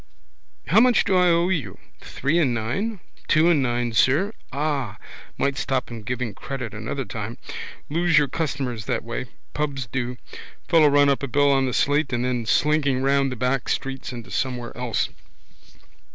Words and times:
How 0.65 0.79
much 0.79 1.03
do 1.03 1.15
I 1.15 1.27
owe 1.29 1.49
you? 1.49 1.77
Three 1.99 2.39
and 2.39 2.55
nine? 2.55 3.01
Two 3.27 3.51
and 3.51 3.61
nine, 3.61 3.93
sir. 3.93 4.33
Ah. 4.51 4.97
Might 5.37 5.59
stop 5.59 5.91
him 5.91 6.01
giving 6.01 6.33
credit 6.33 6.73
another 6.73 7.05
time. 7.05 7.37
Lose 7.87 8.17
your 8.17 8.27
customers 8.27 8.85
that 8.85 9.03
way. 9.03 9.27
Pubs 9.53 9.85
do. 9.85 10.17
Fellows 10.67 10.89
run 10.89 11.09
up 11.09 11.21
a 11.21 11.27
bill 11.27 11.51
on 11.51 11.67
the 11.67 11.71
slate 11.73 12.11
and 12.11 12.25
then 12.25 12.47
slinking 12.47 13.01
around 13.01 13.29
the 13.29 13.35
back 13.35 13.69
streets 13.69 14.11
into 14.11 14.31
somewhere 14.31 14.75
else. 14.75 15.09